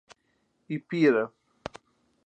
Ipira 0.75 1.23